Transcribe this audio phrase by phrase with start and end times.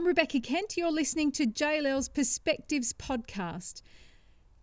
[0.00, 0.78] I'm Rebecca Kent.
[0.78, 3.82] You're listening to JLL's Perspectives podcast.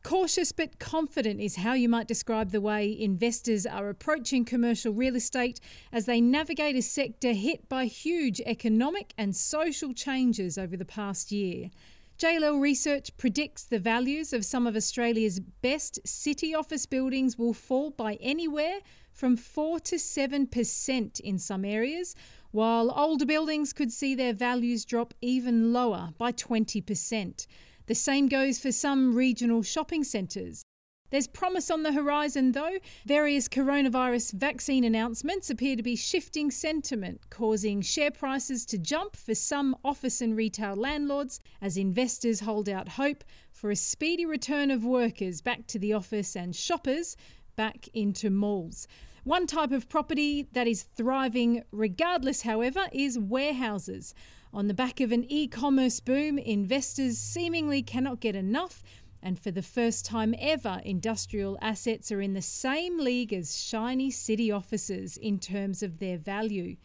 [0.02, 5.16] Cautious but confident is how you might describe the way investors are approaching commercial real
[5.16, 5.60] estate
[5.92, 11.32] as they navigate a sector hit by huge economic and social changes over the past
[11.32, 11.70] year.
[12.18, 17.92] JLL Research predicts the values of some of Australia's best city office buildings will fall
[17.92, 18.80] by anywhere
[19.12, 22.16] from 4 to 7% in some areas,
[22.50, 27.46] while older buildings could see their values drop even lower by 20%.
[27.86, 30.64] The same goes for some regional shopping centres.
[31.10, 32.80] There's promise on the horizon, though.
[33.06, 39.34] Various coronavirus vaccine announcements appear to be shifting sentiment, causing share prices to jump for
[39.34, 44.84] some office and retail landlords as investors hold out hope for a speedy return of
[44.84, 47.16] workers back to the office and shoppers
[47.56, 48.88] back into malls.
[49.24, 54.14] One type of property that is thriving regardless, however, is warehouses.
[54.54, 58.82] On the back of an e commerce boom, investors seemingly cannot get enough.
[59.22, 64.12] And for the first time ever, industrial assets are in the same league as shiny
[64.12, 66.78] city offices in terms of their value.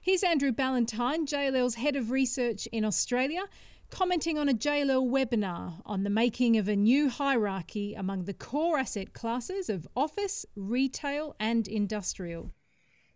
[0.00, 3.42] Here's Andrew Ballantyne, JLL's head of research in Australia,
[3.90, 8.78] commenting on a JLL webinar on the making of a new hierarchy among the core
[8.78, 12.52] asset classes of office, retail, and industrial.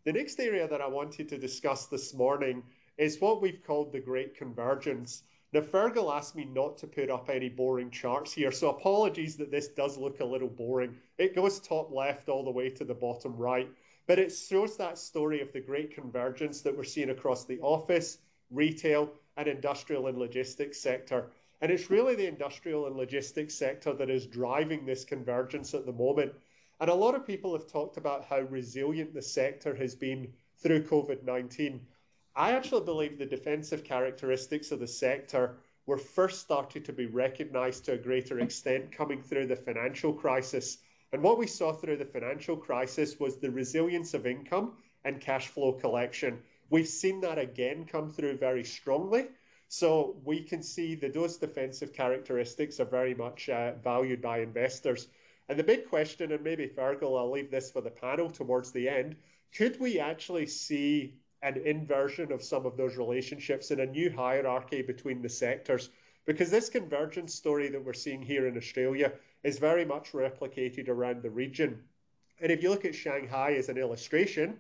[0.05, 2.63] The next area that I wanted to discuss this morning
[2.99, 5.23] is what we've called the Great Convergence.
[5.55, 9.53] Now, Fergal asked me not to put up any boring charts here, so apologies that
[9.53, 10.97] this does look a little boring.
[11.17, 13.71] It goes top left all the way to the bottom right,
[14.09, 18.19] but it shows that story of the Great Convergence that we're seeing across the office,
[18.51, 21.31] retail, and industrial and logistics sector.
[21.61, 25.93] And it's really the industrial and logistics sector that is driving this convergence at the
[25.93, 26.33] moment.
[26.81, 30.83] And a lot of people have talked about how resilient the sector has been through
[30.83, 31.87] COVID 19.
[32.37, 35.55] I actually believe the defensive characteristics of the sector
[35.87, 40.79] were first started to be recognized to a greater extent coming through the financial crisis.
[41.13, 44.73] And what we saw through the financial crisis was the resilience of income
[45.05, 46.43] and cash flow collection.
[46.71, 49.29] We've seen that again come through very strongly.
[49.69, 55.07] So we can see that those defensive characteristics are very much uh, valued by investors.
[55.49, 58.89] And the big question, and maybe Fergal, I'll leave this for the panel towards the
[58.89, 59.15] end,
[59.55, 64.83] could we actually see an inversion of some of those relationships and a new hierarchy
[64.83, 65.91] between the sectors?
[66.25, 69.13] Because this convergence story that we're seeing here in Australia
[69.43, 71.79] is very much replicated around the region.
[72.41, 74.59] And if you look at Shanghai as an illustration,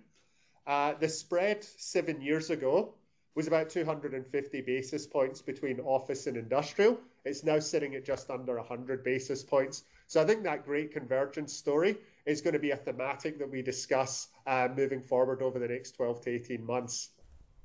[0.66, 2.94] uh, the spread seven years ago
[3.34, 7.00] was about 250 basis points between office and industrial.
[7.24, 9.84] It's now sitting at just under 100 basis points.
[10.06, 11.96] So I think that great convergence story
[12.26, 15.92] is going to be a thematic that we discuss uh, moving forward over the next
[15.92, 17.10] 12 to 18 months.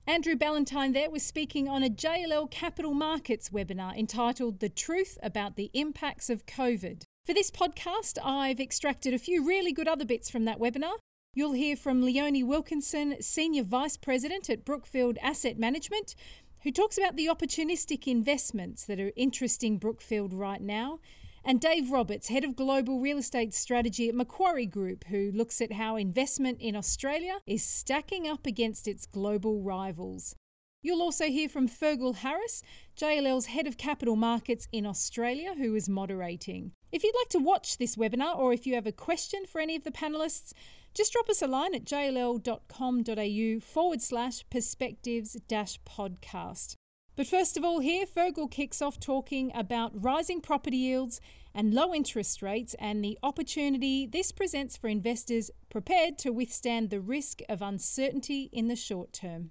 [0.07, 5.55] Andrew Ballantyne there was speaking on a JLL Capital Markets webinar entitled The Truth About
[5.55, 7.03] the Impacts of COVID.
[7.25, 10.93] For this podcast, I've extracted a few really good other bits from that webinar.
[11.35, 16.15] You'll hear from Leonie Wilkinson, Senior Vice President at Brookfield Asset Management,
[16.63, 20.99] who talks about the opportunistic investments that are interesting Brookfield right now,
[21.43, 25.73] and Dave Roberts, Head of Global Real Estate Strategy at Macquarie Group, who looks at
[25.73, 30.35] how investment in Australia is stacking up against its global rivals.
[30.81, 32.63] You'll also hear from Fergal Harris,
[32.97, 36.71] JLL's Head of Capital Markets in Australia, who is moderating.
[36.91, 39.75] If you'd like to watch this webinar or if you have a question for any
[39.75, 40.53] of the panelists,
[40.93, 46.75] just drop us a line at jll.com.au forward slash perspectives dash podcast.
[47.19, 51.19] But first of all, here, Fergal kicks off talking about rising property yields
[51.53, 57.01] and low interest rates and the opportunity this presents for investors prepared to withstand the
[57.01, 59.49] risk of uncertainty in the short term.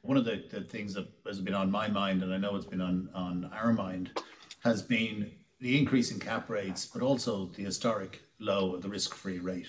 [0.00, 2.64] One of the, the things that has been on my mind, and I know it's
[2.64, 4.18] been on, on our mind,
[4.60, 9.40] has been the increase in cap rates, but also the historic low of the risk-free
[9.40, 9.68] rate.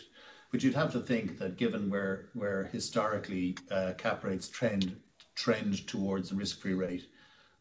[0.49, 4.95] But you'd have to think that given where where historically uh, cap rates trend
[5.39, 7.05] trend towards the risk-free rate,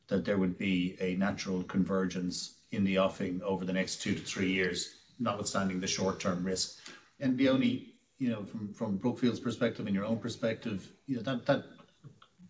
[0.09, 4.21] that there would be a natural convergence in the offing over the next two to
[4.21, 4.79] three years,
[5.21, 6.79] notwithstanding the short-term risk.
[7.21, 11.23] And the only, you know, from from Brookfield's perspective and your own perspective, you know,
[11.23, 11.65] that that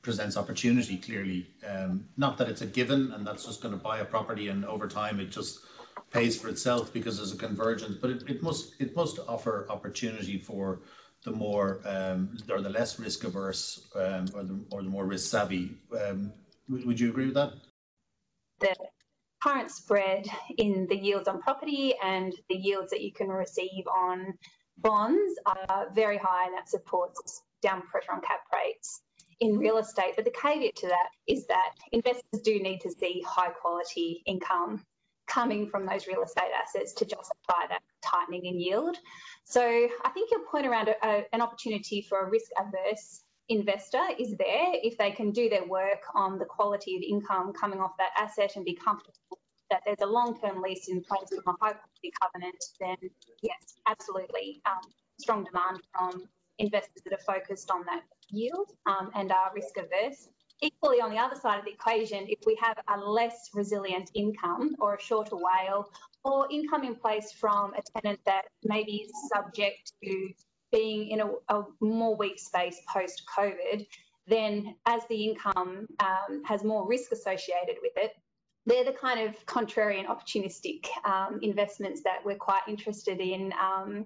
[0.00, 1.40] presents opportunity clearly.
[1.72, 4.64] Um, not that it's a given and that's just going to buy a property and
[4.64, 5.60] over time it just
[6.10, 10.38] pays for itself because there's a convergence, but it, it must it must offer opportunity
[10.38, 10.80] for
[11.25, 15.31] the more um, or the less risk averse um, or the or the more risk
[15.31, 15.76] savvy.
[16.00, 16.32] Um,
[16.69, 17.53] would, would you agree with that?
[18.61, 18.75] The
[19.43, 20.26] current spread
[20.56, 24.35] in the yields on property and the yields that you can receive on
[24.79, 29.03] bonds are very high, and that supports down pressure on cap rates
[29.41, 30.14] in real estate.
[30.17, 34.85] But the caveat to that is that investors do need to see high quality income
[35.28, 38.96] coming from those real estate assets to justify that tightening in yield.
[39.44, 44.04] So I think your point around a, a, an opportunity for a risk averse investor
[44.19, 47.92] is there if they can do their work on the quality of income coming off
[47.98, 49.38] that asset and be comfortable
[49.70, 52.96] that there's a long-term lease in place with a high quality covenant, then
[53.42, 54.80] yes, absolutely, um,
[55.20, 56.25] strong demand from
[56.58, 60.28] investors that are focused on that yield um, and are risk averse.
[60.60, 64.75] Equally, on the other side of the equation, if we have a less resilient income
[64.81, 65.88] or a shorter WALE
[66.25, 70.31] or income in place from a tenant that maybe is subject to
[70.72, 73.87] being in a, a more weak space post COVID,
[74.26, 78.12] then as the income um, has more risk associated with it,
[78.66, 84.04] they're the kind of contrarian, opportunistic um, investments that we're quite interested in um,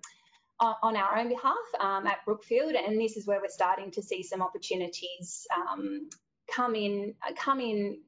[0.60, 4.22] on, our own behalf um, at Brookfield, and this is where we're starting to see
[4.22, 6.08] some opportunities um,
[6.54, 7.99] come in uh, come in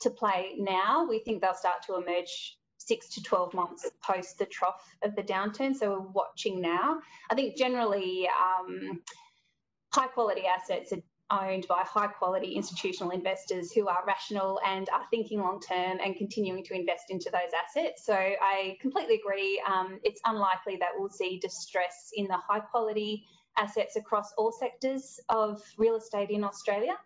[0.00, 1.06] to play now.
[1.06, 5.22] We think they'll start to emerge six to 12 months post the trough of the
[5.22, 5.74] downturn.
[5.74, 7.00] So we're watching now.
[7.30, 9.02] I think generally um,
[9.92, 10.92] high quality assets
[11.30, 15.98] are owned by high quality institutional investors who are rational and are thinking long term
[16.02, 18.04] and continuing to invest into those assets.
[18.04, 19.62] So I completely agree.
[19.66, 23.24] Um, it's unlikely that we'll see distress in the high quality
[23.56, 26.96] assets across all sectors of real estate in Australia.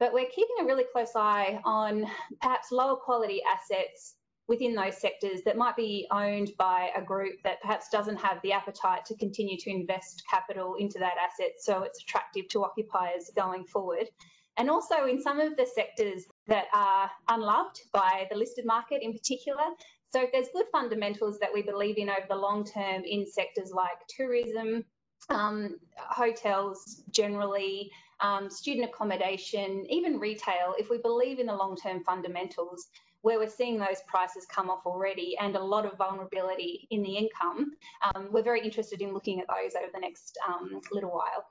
[0.00, 2.06] But we're keeping a really close eye on
[2.40, 4.14] perhaps lower quality assets
[4.46, 8.52] within those sectors that might be owned by a group that perhaps doesn't have the
[8.52, 13.64] appetite to continue to invest capital into that asset so it's attractive to occupiers going
[13.64, 14.08] forward.
[14.56, 19.12] And also in some of the sectors that are unloved by the listed market in
[19.12, 19.62] particular.
[20.10, 23.70] So if there's good fundamentals that we believe in over the long term in sectors
[23.72, 24.84] like tourism,
[25.28, 32.02] um, hotels generally, um, student accommodation, even retail, if we believe in the long term
[32.04, 32.88] fundamentals,
[33.22, 37.16] where we're seeing those prices come off already and a lot of vulnerability in the
[37.16, 37.72] income,
[38.14, 41.44] um, we're very interested in looking at those over the next um, little while.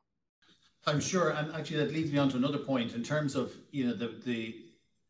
[0.86, 3.86] I'm sure, and actually that leads me on to another point in terms of you
[3.86, 4.56] know the the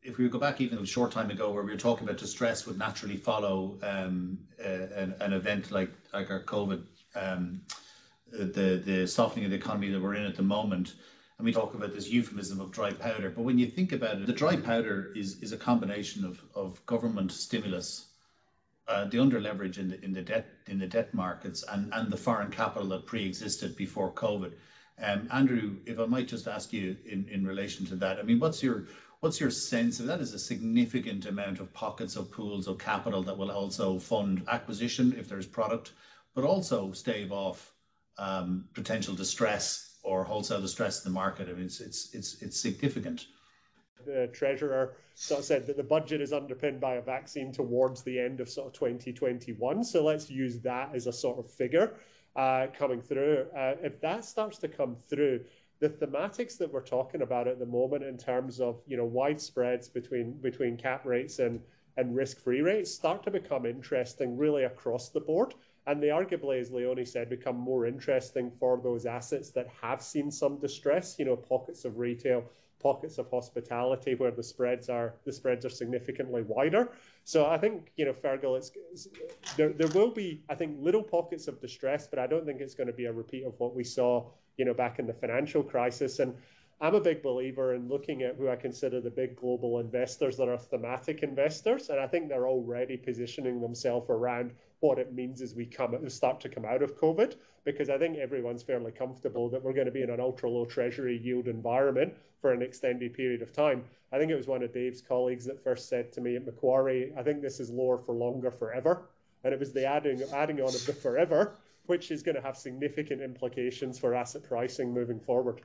[0.01, 2.65] if we go back even a short time ago where we were talking about distress
[2.65, 6.81] would naturally follow um, uh, an, an, event like like our COVID,
[7.15, 7.61] um,
[8.31, 10.93] the the softening of the economy that we're in at the moment
[11.37, 13.29] and we talk about this euphemism of dry powder.
[13.29, 16.83] But when you think about it, the dry powder is is a combination of of
[16.85, 18.07] government stimulus,
[18.87, 22.11] uh, the under leverage in the in the debt in the debt markets, and and
[22.11, 24.53] the foreign capital that pre-existed before COVID.
[24.99, 28.39] Um, Andrew, if I might just ask you in in relation to that, I mean,
[28.39, 28.85] what's your
[29.19, 30.19] what's your sense of that?
[30.19, 35.13] Is a significant amount of pockets of pools of capital that will also fund acquisition
[35.15, 35.91] if there's product,
[36.33, 37.73] but also stave off
[38.17, 41.49] um, potential distress or wholesale distress in the market.
[41.49, 43.27] I mean, it's it's it's it's significant.
[44.05, 48.19] The treasurer sort of said that the budget is underpinned by a vaccine towards the
[48.19, 49.83] end of sort of 2021.
[49.83, 51.95] So let's use that as a sort of figure
[52.35, 53.47] uh, coming through.
[53.55, 55.41] Uh, if that starts to come through,
[55.79, 59.39] the thematics that we're talking about at the moment in terms of you know wide
[59.39, 61.61] spreads between between cap rates and
[61.97, 65.53] and risk-free rates start to become interesting really across the board
[65.87, 70.29] and they arguably, as Leonie said, become more interesting for those assets that have seen
[70.29, 71.15] some distress.
[71.17, 72.43] You know, pockets of retail,
[72.79, 76.91] pockets of hospitality where the spreads are the spreads are significantly wider.
[77.23, 79.07] So I think you know, Fergal, it's, it's
[79.55, 79.69] there.
[79.69, 82.87] There will be, I think, little pockets of distress, but I don't think it's going
[82.87, 86.19] to be a repeat of what we saw, you know, back in the financial crisis.
[86.19, 86.35] And
[86.81, 90.47] I'm a big believer in looking at who I consider the big global investors that
[90.49, 95.55] are thematic investors, and I think they're already positioning themselves around what it means as
[95.55, 99.61] we come start to come out of COVID, because I think everyone's fairly comfortable that
[99.61, 103.41] we're going to be in an ultra low treasury yield environment for an extended period
[103.41, 103.83] of time.
[104.11, 107.11] I think it was one of Dave's colleagues that first said to me at Macquarie,
[107.17, 109.09] I think this is lower for longer forever.
[109.43, 111.55] And it was the adding adding on of the forever,
[111.85, 115.61] which is going to have significant implications for asset pricing moving forward.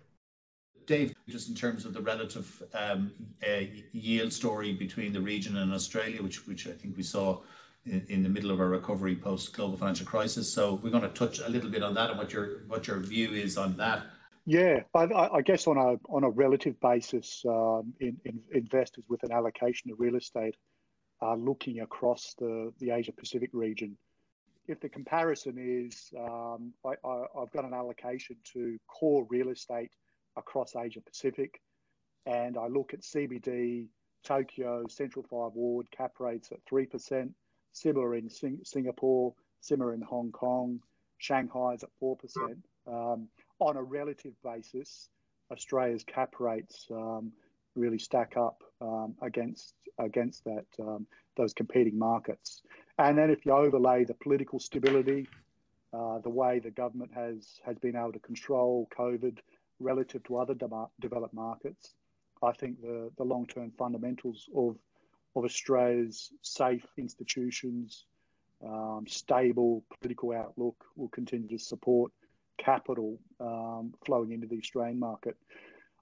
[0.87, 3.13] Dave, just in terms of the relative um,
[3.47, 7.41] uh, yield story between the region and Australia, which which I think we saw
[7.85, 10.53] in, the middle of a recovery post global financial crisis.
[10.53, 12.99] So we're going to touch a little bit on that and what your what your
[12.99, 14.05] view is on that.
[14.45, 19.23] Yeah, I, I guess on a on a relative basis, um, in, in investors with
[19.23, 20.57] an allocation to real estate
[21.21, 23.97] are looking across the the Asia Pacific region.
[24.69, 29.91] If the comparison is, um, I, I've got an allocation to core real estate
[30.37, 31.61] across Asia Pacific,
[32.27, 33.89] and I look at CBD,
[34.25, 37.33] Tokyo, Central Five Ward cap rates at three percent,
[37.73, 40.81] similar in Sing- Singapore, similar in Hong Kong,
[41.19, 42.17] Shanghai is at 4%.
[42.87, 45.09] Um, on a relative basis,
[45.51, 47.33] Australia's cap rates um,
[47.75, 52.63] really stack up um, against against that um, those competing markets.
[52.99, 55.29] And then if you overlay the political stability,
[55.93, 59.39] uh, the way the government has has been able to control COVID
[59.79, 61.95] relative to other de- developed markets,
[62.43, 64.77] I think the the long term fundamentals of
[65.35, 68.05] of Australia's safe institutions,
[68.65, 72.13] um, stable political outlook will continue to support
[72.59, 75.37] capital um, flowing into the Australian market.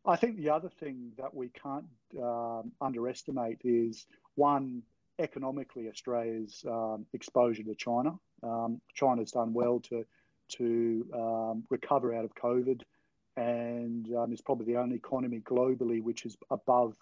[0.05, 1.85] I think the other thing that we can't
[2.21, 4.83] um, underestimate is one,
[5.19, 8.19] economically, Australia's um, exposure to China.
[8.43, 10.05] Um, China's done well to
[10.57, 12.81] to um, recover out of COVID,
[13.37, 16.97] and is probably the only economy globally which is above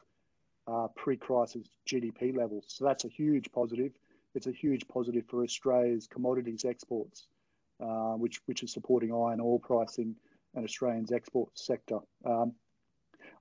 [0.70, 2.64] uh, pre-crisis GDP levels.
[2.68, 3.92] So that's a huge positive.
[4.34, 7.26] It's a huge positive for Australia's commodities exports,
[7.82, 10.14] uh, which which is supporting iron ore pricing
[10.54, 11.98] and Australians' export sector.
[12.24, 12.52] Um,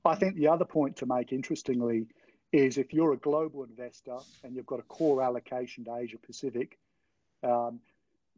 [0.05, 2.07] I think the other point to make, interestingly,
[2.53, 6.77] is if you're a global investor and you've got a core allocation to Asia Pacific,
[7.43, 7.79] um,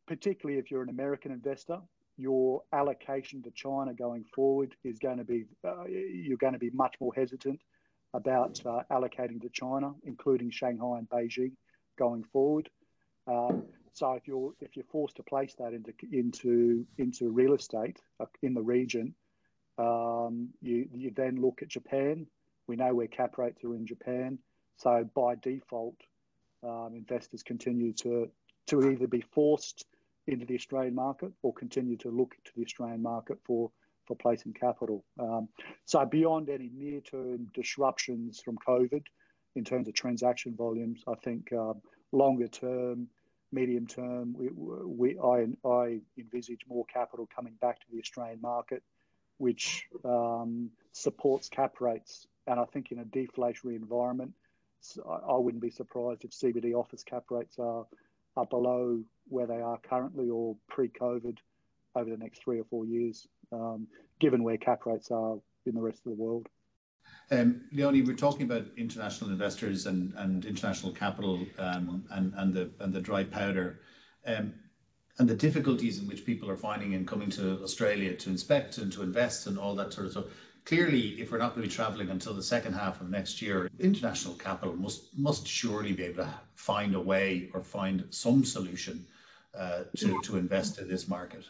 [0.08, 1.79] particularly if you're an American investor,
[2.17, 6.72] your allocation to China going forward is going to be uh, you're going to be
[6.72, 7.62] much more hesitant
[8.13, 11.51] about uh, allocating to China, including Shanghai and Beijing,
[11.98, 12.70] going forward.
[13.28, 13.63] Um,
[13.94, 18.25] so if you're if you're forced to place that into into into real estate uh,
[18.42, 19.13] in the region,
[19.80, 22.28] um, you, you then look at Japan.
[22.68, 24.38] We know where cap rates are in Japan.
[24.75, 25.96] So by default,
[26.63, 28.30] um, investors continue to,
[28.68, 29.86] to either be forced
[30.28, 33.72] into the Australian market or continue to look to the Australian market for,
[34.10, 35.06] for placing capital.
[35.20, 35.48] Um,
[35.86, 39.04] so beyond any near-term disruptions from COVID
[39.56, 43.08] in terms of transaction volumes, I think um, longer term,
[43.51, 48.84] medium term, we, we, I, I envisage more capital coming back to the Australian market
[49.38, 52.28] which um, supports cap rates.
[52.48, 54.34] And I think in a deflationary environment,
[55.08, 57.86] I wouldn't be surprised if CBD office cap rates are,
[58.36, 61.38] are below where they are currently or pre COVID
[61.96, 63.88] over the next three or four years, um,
[64.19, 66.48] given where cap rates are in the rest of the world.
[67.31, 72.72] Um, Leonie, we're talking about international investors and, and international capital um, and, and, the,
[72.79, 73.81] and the dry powder.
[74.25, 74.53] Um,
[75.19, 78.91] and the difficulties in which people are finding in coming to Australia to inspect and
[78.93, 80.25] to invest and all that sort of stuff.
[80.65, 83.69] Clearly, if we're not going to be travelling until the second half of next year,
[83.79, 89.05] international capital must must surely be able to find a way or find some solution
[89.58, 91.46] uh, to to invest in this market.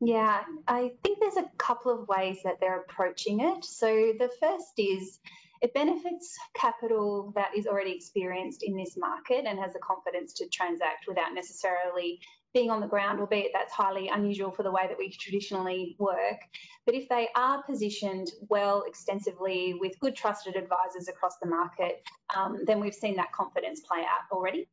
[0.00, 3.64] Yeah, I think there's a couple of ways that they're approaching it.
[3.64, 5.18] So the first is
[5.62, 10.48] it benefits capital that is already experienced in this market and has the confidence to
[10.48, 12.20] transact without necessarily
[12.56, 16.40] being on the ground, albeit that's highly unusual for the way that we traditionally work.
[16.86, 22.02] But if they are positioned well extensively with good trusted advisors across the market,
[22.34, 24.68] um, then we've seen that confidence play out already.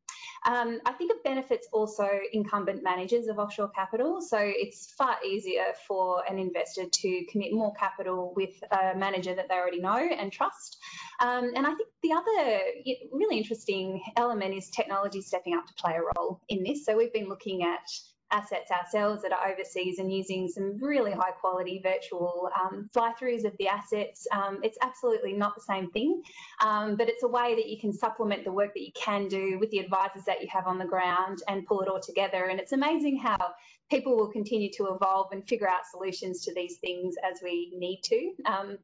[0.46, 4.22] Um, I think it benefits also incumbent managers of offshore capital.
[4.22, 9.48] So it's far easier for an investor to commit more capital with a manager that
[9.50, 10.78] they already know and trust.
[11.22, 12.60] Um, and I think the other
[13.12, 16.86] really interesting element is technology stepping up to play a role in this.
[16.86, 17.73] So we've been looking at
[18.34, 23.46] assets ourselves that are overseas and using some really high quality virtual um, fly throughs
[23.46, 24.28] of the assets.
[24.32, 26.22] Um, it's absolutely not the same thing,
[26.62, 29.60] um, but it's a way that you can supplement the work that you can do
[29.60, 32.46] with the advisors that you have on the ground and pull it all together.
[32.46, 33.38] And it's amazing how
[33.90, 38.02] people will continue to evolve and figure out solutions to these things as we need
[38.06, 38.32] to.
[38.46, 38.78] Um,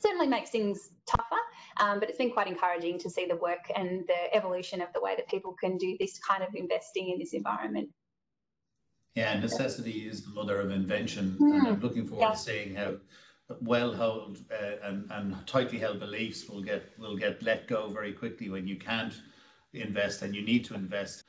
[0.00, 1.40] certainly makes things tougher,
[1.78, 5.00] um, but it's been quite encouraging to see the work and the evolution of the
[5.00, 7.88] way that people can do this kind of investing in this environment.
[9.16, 12.32] Yeah, necessity is the mother of invention, and I'm looking forward yeah.
[12.32, 12.96] to seeing how
[13.62, 18.12] well held uh, and, and tightly held beliefs will get will get let go very
[18.12, 19.14] quickly when you can't
[19.72, 21.24] invest and you need to invest.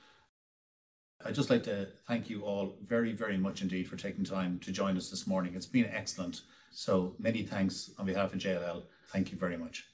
[1.25, 4.71] I'd just like to thank you all very, very much indeed for taking time to
[4.71, 5.55] join us this morning.
[5.55, 6.41] It's been excellent.
[6.71, 8.83] So many thanks on behalf of JLL.
[9.11, 9.85] Thank you very much.